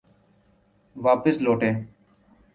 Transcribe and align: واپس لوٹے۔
واپس 0.95 1.35
لوٹے۔ 1.45 1.71